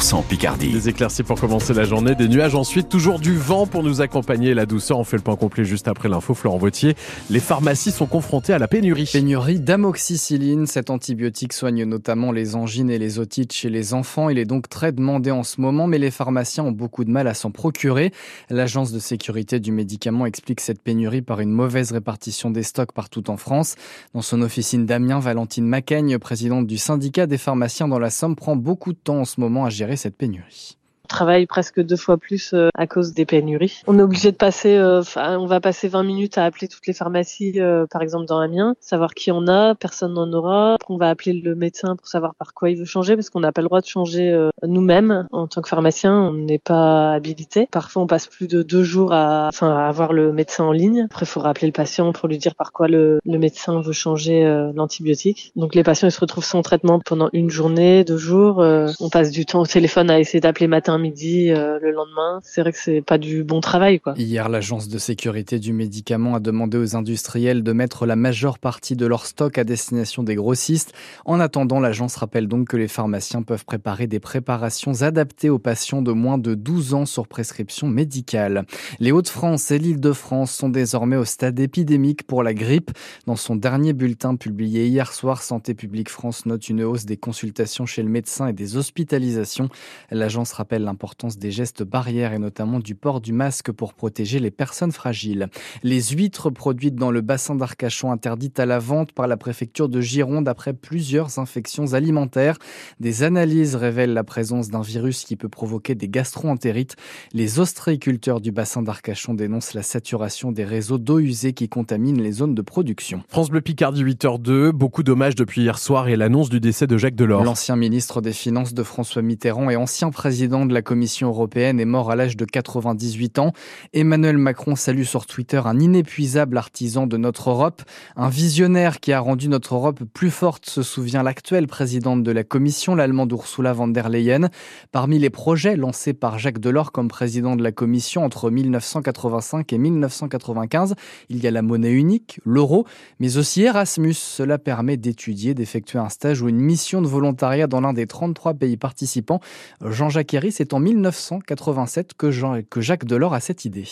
[0.00, 0.72] 100% Picardie.
[0.72, 4.54] Des éclaircies pour commencer la journée, des nuages ensuite, toujours du vent pour nous accompagner
[4.54, 4.98] la douceur.
[4.98, 6.32] On fait le point complet juste après l'info.
[6.32, 6.94] Florent Vautier,
[7.28, 9.10] les pharmacies sont confrontées à la pénurie.
[9.12, 10.66] Pénurie d'amoxicilline.
[10.66, 14.30] Cet antibiotique soigne notamment les angines et les otites chez les enfants.
[14.30, 17.28] Il est donc très demandé en ce moment, mais les pharmaciens ont beaucoup de mal
[17.28, 18.10] à s'en procurer.
[18.48, 23.28] L'agence de sécurité du médicament explique cette pénurie par une mauvaise répartition des stocks partout
[23.28, 23.74] en France.
[24.14, 28.56] Dans son officine d'Amiens, Valentine Macaigne, présidente du syndicat des pharmaciens dans la Somme, prend
[28.56, 30.79] beaucoup de temps en ce moment à gérer cette pénurie
[31.10, 33.82] travaille presque deux fois plus euh, à cause des pénuries.
[33.86, 36.92] On est obligé de passer, euh, on va passer 20 minutes à appeler toutes les
[36.92, 40.76] pharmacies, euh, par exemple dans Amiens, savoir qui on a, personne n'en aura.
[40.88, 43.52] on va appeler le médecin pour savoir par quoi il veut changer, parce qu'on n'a
[43.52, 47.68] pas le droit de changer nous-mêmes en tant que pharmacien, on n'est pas habilité.
[47.70, 51.06] Parfois, on passe plus de deux jours à, enfin, à avoir le médecin en ligne.
[51.10, 53.92] Après, il faut rappeler le patient pour lui dire par quoi le, le médecin veut
[53.92, 55.52] changer l'antibiotique.
[55.56, 58.58] Donc, les patients ils se retrouvent sans traitement pendant une journée, deux jours.
[58.58, 62.40] on passe du temps au téléphone à essayer d'appeler matin, midi euh, le lendemain.
[62.42, 64.14] C'est vrai que c'est pas du bon travail, quoi.
[64.16, 68.96] Hier, l'agence de sécurité du médicament a demandé aux industriels de mettre la majeure partie
[68.96, 70.92] de leur stock à destination des grossistes.
[71.24, 76.02] En attendant, l'agence rappelle donc que les pharmaciens peuvent préparer des préparations adaptées aux patients
[76.02, 78.64] de moins de 12 ans sur prescription médicale.
[78.98, 82.90] Les Hauts-de-France et l'Île-de-France sont désormais au stade épidémique pour la grippe.
[83.26, 87.86] Dans son dernier bulletin publié hier soir, Santé publique France note une hausse des consultations
[87.86, 89.68] chez le médecin et des hospitalisations.
[90.10, 94.50] L'agence rappelle l'importance des gestes barrières et notamment du port du masque pour protéger les
[94.50, 95.46] personnes fragiles.
[95.84, 100.00] Les huîtres produites dans le bassin d'Arcachon interdites à la vente par la préfecture de
[100.00, 102.58] Gironde après plusieurs infections alimentaires.
[102.98, 106.96] Des analyses révèlent la présence d'un virus qui peut provoquer des gastro-entérites.
[107.32, 112.32] Les ostréiculteurs du bassin d'Arcachon dénoncent la saturation des réseaux d'eau usée qui contaminent les
[112.32, 113.22] zones de production.
[113.28, 117.14] France Bleu Picardie 8h02, beaucoup d'hommages depuis hier soir et l'annonce du décès de Jacques
[117.14, 117.44] Delors.
[117.44, 121.84] L'ancien ministre des Finances de François Mitterrand et ancien président de la Commission européenne est
[121.84, 123.52] mort à l'âge de 98 ans.
[123.92, 127.82] Emmanuel Macron salue sur Twitter un inépuisable artisan de notre Europe,
[128.16, 132.44] un visionnaire qui a rendu notre Europe plus forte, se souvient l'actuelle présidente de la
[132.44, 134.48] Commission, l'allemande Ursula von der Leyen.
[134.92, 139.78] Parmi les projets lancés par Jacques Delors comme président de la Commission entre 1985 et
[139.78, 140.94] 1995,
[141.28, 142.86] il y a la monnaie unique, l'euro,
[143.18, 144.14] mais aussi Erasmus.
[144.14, 148.54] Cela permet d'étudier, d'effectuer un stage ou une mission de volontariat dans l'un des 33
[148.54, 149.40] pays participants.
[149.84, 153.88] Jean-Jacques Herry, c'est en 1987 que, Jean, que Jacques Delors a cette idée.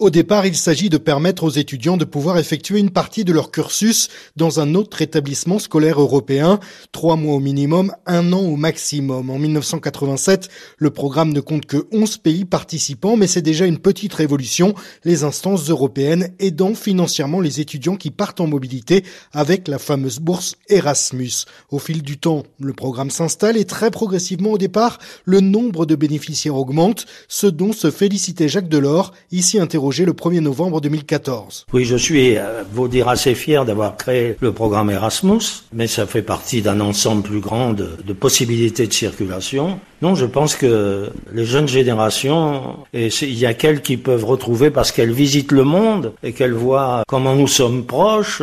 [0.00, 3.52] Au départ, il s'agit de permettre aux étudiants de pouvoir effectuer une partie de leur
[3.52, 6.58] cursus dans un autre établissement scolaire européen,
[6.90, 9.30] trois mois au minimum, un an au maximum.
[9.30, 14.14] En 1987, le programme ne compte que 11 pays participants, mais c'est déjà une petite
[14.14, 20.18] révolution, les instances européennes aidant financièrement les étudiants qui partent en mobilité avec la fameuse
[20.18, 21.44] bourse Erasmus.
[21.70, 25.94] Au fil du temps, le programme s'installe et très progressivement au départ, le nombre de
[25.94, 31.66] bénéficiaires augmente, ce dont se félicitait Jacques Delors, ici interrogé le 1er novembre 2014.
[31.72, 36.06] Oui, je suis, euh, vous dire, assez fier d'avoir créé le programme Erasmus, mais ça
[36.06, 39.78] fait partie d'un ensemble plus grand de, possibilités de circulation.
[40.00, 44.92] Non, je pense que les jeunes générations, il y a qu'elles qui peuvent retrouver parce
[44.92, 48.42] qu'elles visitent le monde et qu'elles voient comment nous sommes proches,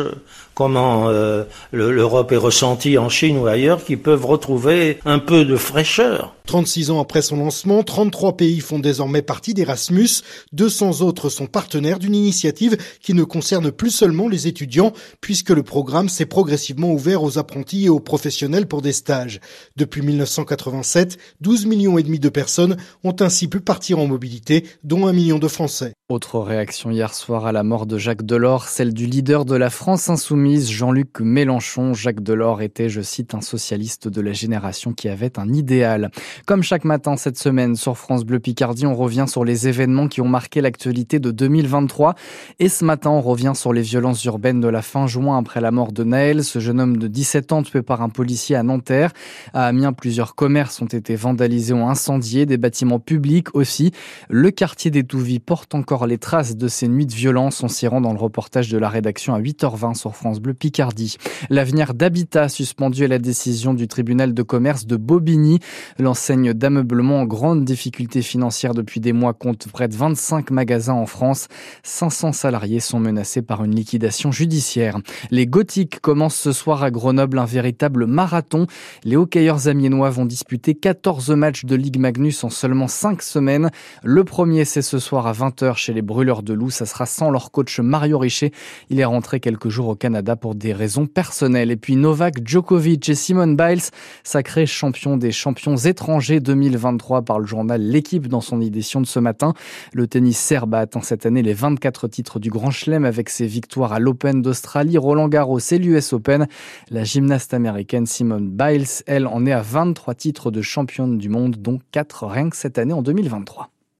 [0.54, 5.56] comment euh, l'Europe est ressentie en Chine ou ailleurs, qui peuvent retrouver un peu de
[5.56, 6.34] fraîcheur.
[6.46, 10.08] 36 ans après son lancement, 33 pays font désormais partie d'Erasmus.
[10.52, 15.62] 200 autres sont partenaires d'une initiative qui ne concerne plus seulement les étudiants, puisque le
[15.62, 19.40] programme s'est progressivement ouvert aux apprentis et aux professionnels pour des stages.
[19.76, 25.06] Depuis 1987, 12 millions et demi de personnes ont ainsi pu partir en mobilité, dont
[25.06, 25.94] un million de Français.
[26.08, 29.70] Autre réaction hier soir à la mort de Jacques Delors, celle du leader de la
[29.70, 31.94] France insoumise, Jean-Luc Mélenchon.
[31.94, 36.10] Jacques Delors était, je cite, un socialiste de la génération qui avait un idéal.
[36.46, 40.20] Comme chaque matin cette semaine sur France Bleu Picardie, on revient sur les événements qui
[40.20, 42.16] ont marqué l'actualité de 2023.
[42.58, 45.70] Et ce matin, on revient sur les violences urbaines de la fin juin après la
[45.70, 49.12] mort de Naël, ce jeune homme de 17 ans tué par un policier à Nanterre.
[49.54, 53.92] À Amiens, plusieurs commerces ont été vandalisés ou incendiés, des bâtiments publics aussi.
[54.28, 57.62] Le quartier des Touvis porte encore les traces de ces nuits de violence.
[57.62, 61.16] On s'y rend dans le reportage de la rédaction à 8h20 sur France Picardie.
[61.50, 65.58] L'avenir d'Habitat suspendu à la décision du tribunal de commerce de Bobigny.
[65.98, 71.06] L'enseigne d'ameublement en grande difficulté financière depuis des mois compte près de 25 magasins en
[71.06, 71.48] France.
[71.82, 74.98] 500 salariés sont menacés par une liquidation judiciaire.
[75.30, 78.66] Les Gothiques commencent ce soir à Grenoble un véritable marathon.
[79.04, 83.70] Les hockeyeurs amiénois vont disputer 14 matchs de Ligue Magnus en seulement 5 semaines.
[84.02, 86.70] Le premier, c'est ce soir à 20h chez les brûleurs de loups.
[86.70, 88.52] Ça sera sans leur coach Mario Richer.
[88.88, 91.70] Il est rentré quelques jours au Canada Pour des raisons personnelles.
[91.70, 93.82] Et puis Novak Djokovic et Simone Biles,
[94.22, 99.18] sacrés champions des champions étrangers 2023 par le journal L'équipe dans son édition de ce
[99.18, 99.52] matin.
[99.92, 103.46] Le tennis serbe a atteint cette année les 24 titres du Grand Chelem avec ses
[103.46, 106.46] victoires à l'Open d'Australie, Roland Garros et l'US Open.
[106.88, 111.56] La gymnaste américaine Simone Biles, elle, en est à 23 titres de championne du monde,
[111.58, 113.71] dont 4 rien que cette année en 2023.